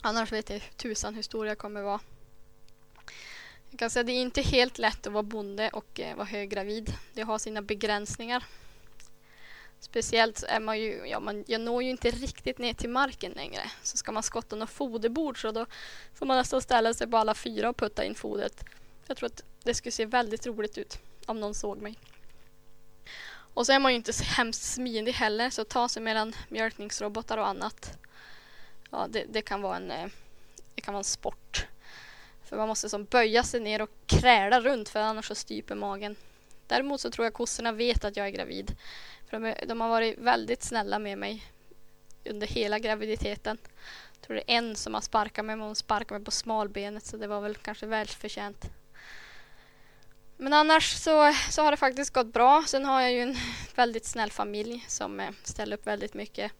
[0.00, 2.00] Annars vet jag tusan hur stor jag kommer vara.
[3.70, 6.26] Jag kan säga att det är inte helt lätt att vara bonde och eh, vara
[6.26, 6.94] höggravid.
[7.12, 8.44] Det har sina begränsningar.
[9.80, 13.32] Speciellt så är man ju, ja, man, jag når ju inte riktigt ner till marken
[13.32, 13.70] längre.
[13.82, 15.66] Så ska man skotta något foderbord så då
[16.14, 18.64] får man nästan ställa sig på alla fyra och putta in fodret.
[19.06, 21.98] Jag tror att det skulle se väldigt roligt ut om någon såg mig.
[23.54, 26.34] Och så är man ju inte så hemskt smidig heller så att ta sig mellan
[26.48, 27.98] mjölkningsrobotar och annat.
[28.90, 30.06] Ja, det, det, kan vara en, eh,
[30.74, 31.66] det kan vara en sport.
[32.44, 36.16] För man måste som böja sig ner och kräla runt för annars så stryper magen.
[36.66, 38.76] Däremot så tror jag kossorna vet att jag är gravid.
[39.26, 41.44] För de, de har varit väldigt snälla med mig
[42.24, 43.58] under hela graviditeten.
[44.12, 47.06] Jag tror det är en som har sparkat mig, men hon sparkade mig på smalbenet
[47.06, 48.70] så det var väl kanske välförtjänt.
[50.36, 52.64] Men annars så, så har det faktiskt gått bra.
[52.66, 53.36] Sen har jag ju en
[53.74, 56.52] väldigt snäll familj som eh, ställer upp väldigt mycket.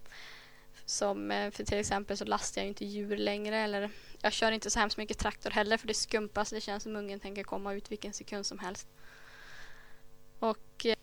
[0.84, 4.70] Som, eh, för till exempel så lastar jag inte djur längre eller jag kör inte
[4.70, 6.50] så hemskt mycket traktor heller för det skumpas.
[6.50, 8.88] Det känns som ungen tänker komma ut vilken sekund som helst.
[10.38, 10.96] Och eh,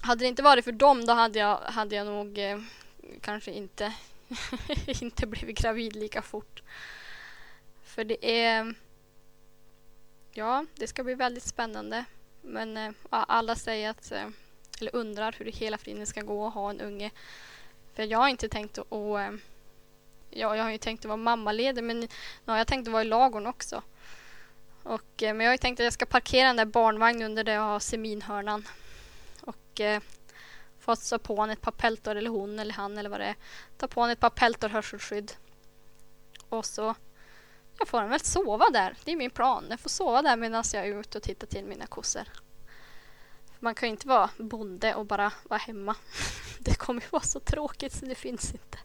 [0.00, 2.58] hade det inte varit för dem då hade jag, hade jag nog eh,
[3.20, 3.92] kanske inte,
[5.00, 6.62] inte blivit gravid lika fort.
[7.82, 8.74] För det är
[10.32, 12.04] Ja, det ska bli väldigt spännande.
[12.42, 14.28] Men eh, alla säger att, eh,
[14.80, 17.10] eller undrar hur det hela friden ska gå att ha en unge.
[17.94, 19.32] För jag har inte tänkt att, och, eh,
[20.30, 22.08] ja, jag har ju tänkt att vara mammaledig men nu
[22.44, 23.82] har jag tänkt att vara i lagorn också.
[24.82, 27.44] Och, eh, men jag har ju tänkt att jag ska parkera den där barnvagnen under
[27.44, 28.68] där jag har seminhörnan.
[29.40, 30.02] Och eh,
[30.80, 33.36] få ta på honom ett par peltor, eller hon eller han eller vad det är.
[33.78, 35.32] Ta på honom ett par peltor hörselskydd.
[36.48, 36.94] Och så
[37.80, 38.96] jag får väl sova där.
[39.04, 39.66] Det är min plan.
[39.70, 42.28] Jag får sova där medan jag är ute och tittar till mina kossor.
[43.58, 45.96] Man kan ju inte vara bonde och bara vara hemma.
[46.58, 48.78] Det kommer ju vara så tråkigt så det finns inte.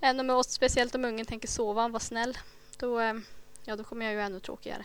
[0.00, 2.38] Ännu med oss, speciellt om ungen tänker sova och vara snäll.
[2.78, 3.14] Då, eh,
[3.64, 4.84] ja, då kommer jag ju ännu tråkigare.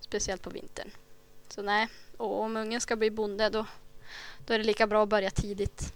[0.00, 0.90] Speciellt på vintern.
[1.48, 3.66] Så nej, och om ungen ska bli bonde då,
[4.46, 5.92] då är det lika bra att börja tidigt.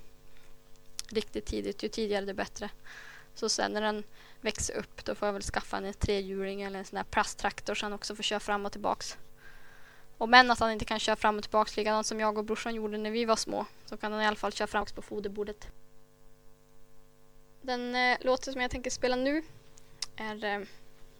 [1.08, 1.82] Riktigt tidigt.
[1.82, 2.70] Ju tidigare det bättre.
[3.34, 4.04] Så sen när den
[4.42, 7.86] växer upp då får jag väl skaffa en trehjuling eller en sån där plasttraktor så
[7.86, 9.18] han också får köra fram och tillbaks.
[10.18, 12.74] Och men att han inte kan köra fram och tillbaks likadant som jag och brorsan
[12.74, 15.68] gjorde när vi var små så kan han i alla fall köra fram på foderbordet.
[17.62, 19.42] Den eh, låten som jag tänker spela nu
[20.16, 20.60] är eh,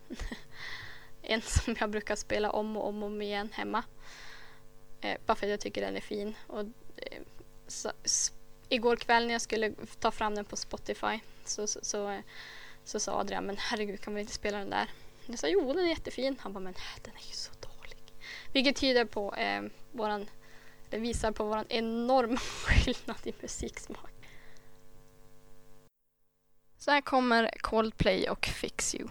[1.23, 3.85] en som jag brukar spela om och om, och om igen hemma.
[5.01, 6.35] Eh, bara för att jag tycker den är fin.
[6.47, 6.61] Och,
[6.97, 7.23] eh,
[7.67, 7.91] så,
[8.69, 12.21] igår kväll när jag skulle ta fram den på Spotify så, så, så, eh,
[12.85, 14.91] så sa Adrian, men herregud kan man inte spela den där?
[15.27, 16.37] Jag sa jo den är jättefin.
[16.41, 17.99] Han bara, men den är ju så dålig.
[18.53, 19.63] Vilket tyder på eh,
[19.93, 20.27] våran,
[20.91, 24.11] det visar på våran enorma skillnad i musiksmak.
[26.79, 29.09] Så här kommer Coldplay och Fix You.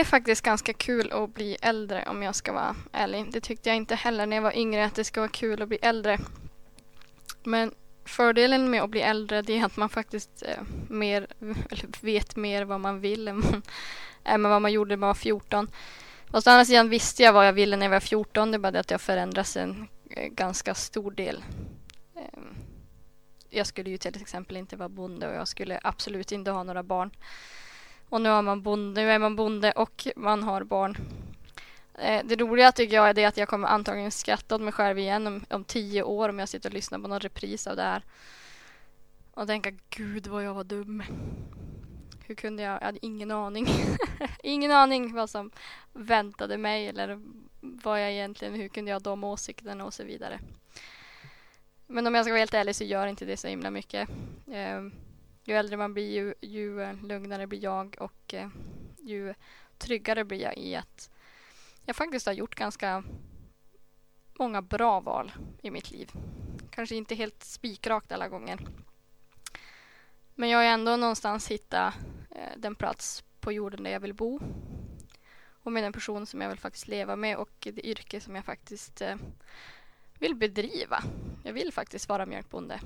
[0.00, 3.32] Är faktiskt ganska kul att bli äldre om jag ska vara ärlig.
[3.32, 5.68] Det tyckte jag inte heller när jag var yngre att det ska vara kul att
[5.68, 6.18] bli äldre.
[7.44, 7.74] Men
[8.04, 11.26] fördelen med att bli äldre det är att man faktiskt eh, mer,
[12.00, 13.62] vet mer vad man vill än,
[14.24, 15.70] än vad man gjorde när man var 14.
[16.30, 18.50] Fast å andra sidan visste jag vad jag ville när jag var 14.
[18.50, 21.44] Det är bara det att jag förändras en eh, ganska stor del.
[22.16, 22.40] Eh,
[23.50, 26.82] jag skulle ju till exempel inte vara bonde och jag skulle absolut inte ha några
[26.82, 27.10] barn.
[28.08, 30.96] Och nu, har man bonde, nu är man bonde och man har barn.
[31.98, 34.98] Eh, det roliga tycker jag är det att jag kommer antagligen skratta åt mig själv
[34.98, 37.82] igen om, om tio år om jag sitter och lyssnar på någon repris av det
[37.82, 38.02] här.
[39.34, 41.02] Och tänka gud vad jag var dum.
[42.26, 42.74] Hur kunde jag?
[42.80, 43.68] Jag hade ingen aning.
[44.42, 45.50] ingen aning vad som
[45.92, 47.20] väntade mig eller
[47.60, 50.40] vad jag egentligen, hur kunde jag ha de åsikterna och så vidare.
[51.86, 54.08] Men om jag ska vara helt ärlig så gör inte det så himla mycket.
[54.52, 54.92] Ehm,
[55.46, 58.48] ju äldre man blir ju, ju eh, lugnare blir jag och eh,
[59.02, 59.34] ju
[59.78, 61.10] tryggare blir jag i att
[61.84, 63.04] jag faktiskt har gjort ganska
[64.38, 65.32] många bra val
[65.62, 66.10] i mitt liv.
[66.70, 68.58] Kanske inte helt spikrakt alla gånger.
[70.34, 71.94] Men jag har ändå någonstans hittat
[72.30, 74.40] eh, den plats på jorden där jag vill bo.
[75.48, 78.44] Och med den person som jag vill faktiskt leva med och det yrke som jag
[78.44, 79.16] faktiskt eh,
[80.18, 81.02] vill bedriva.
[81.44, 82.80] Jag vill faktiskt vara mjölkbonde.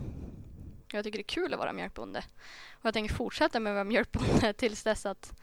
[0.93, 2.24] Jag tycker det är kul att vara mjölkbonde.
[2.72, 5.41] Och jag tänker fortsätta med att vara mjölkbonde tills dess att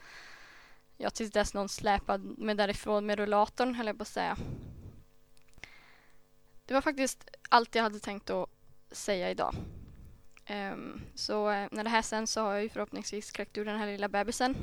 [0.97, 4.37] ja, tills dess någon släpar mig därifrån med rullatorn, höll jag på att säga.
[6.65, 8.49] Det var faktiskt allt jag hade tänkt att
[8.91, 9.55] säga idag.
[10.49, 13.79] Um, så eh, när det här sen så har jag ju förhoppningsvis kläckt ur den
[13.79, 14.55] här lilla bebisen.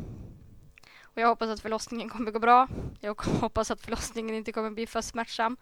[1.02, 2.68] Och jag hoppas att förlossningen kommer gå bra.
[3.00, 5.56] Jag hoppas att förlossningen inte kommer bli för smärtsam.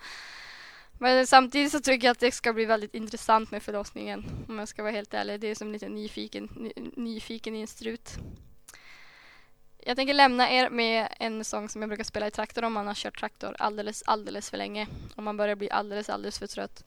[1.03, 4.45] Men samtidigt så tycker jag att det ska bli väldigt intressant med förlossningen.
[4.49, 5.41] Om jag ska vara helt ärlig.
[5.41, 8.11] Det är som lite nyfiken, nyfiken i en strut.
[9.79, 12.87] Jag tänker lämna er med en sång som jag brukar spela i traktor om man
[12.87, 14.87] har kört traktor alldeles, alldeles för länge.
[15.17, 16.85] Om man börjar bli alldeles, alldeles för trött.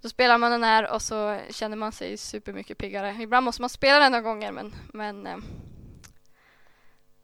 [0.00, 3.16] Då spelar man den här och så känner man sig supermycket piggare.
[3.20, 5.36] Ibland måste man spela den några gånger men, men eh,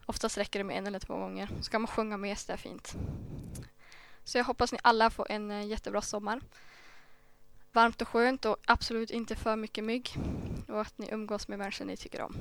[0.06, 1.48] oftast räcker det med en eller två gånger.
[1.60, 2.94] Så kan man sjunga med så det är fint.
[4.24, 6.40] Så jag hoppas ni alla får en eh, jättebra sommar.
[7.72, 10.10] Varmt och skönt och absolut inte för mycket mygg.
[10.68, 12.36] Och att ni umgås med människor ni tycker om.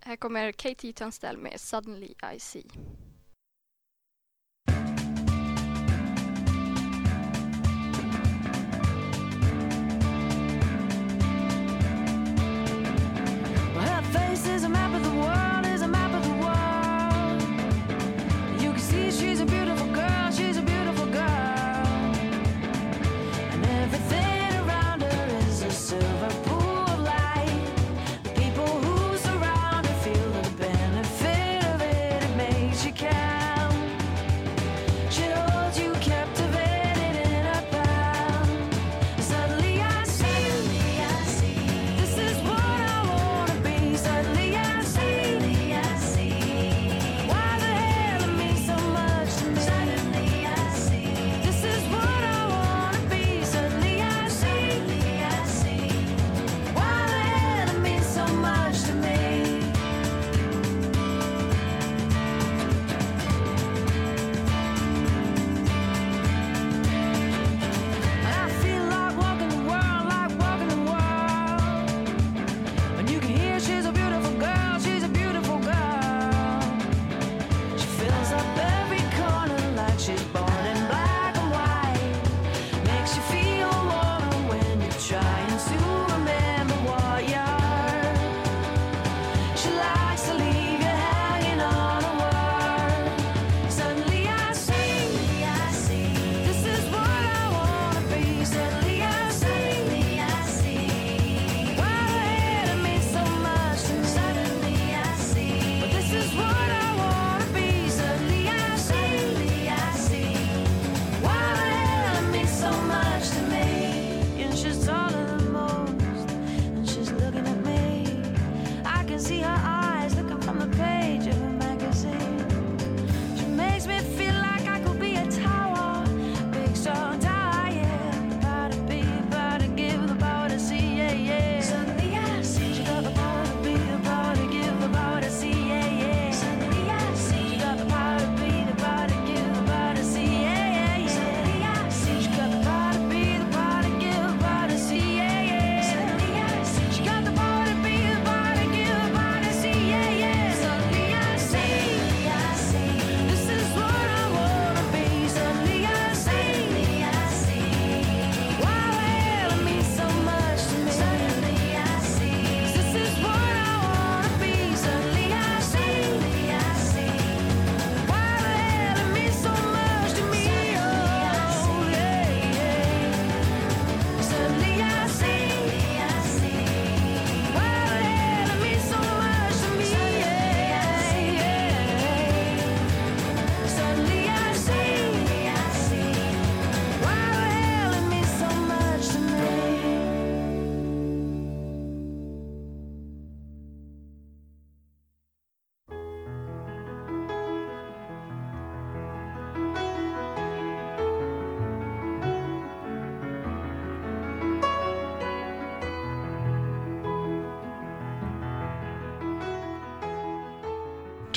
[0.00, 2.66] Här kommer KT Tunstall med Suddenly I See.